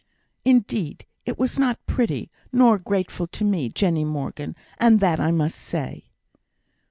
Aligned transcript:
Indeed, 0.43 1.05
it 1.27 1.37
was 1.37 1.59
not 1.59 1.85
pretty, 1.85 2.31
nor 2.51 2.79
grateful 2.79 3.27
to 3.27 3.43
me, 3.45 3.69
Jenny 3.69 4.03
Morgan, 4.03 4.55
and 4.79 4.99
that 4.99 5.19
I 5.19 5.29
must 5.29 5.59
say." 5.59 6.05